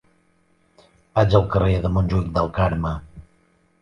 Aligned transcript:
Vaig 1.19 1.37
al 1.39 1.45
carrer 1.55 1.77
de 1.85 1.93
Montjuïc 1.99 2.35
del 2.39 2.51
Carme. 2.59 2.95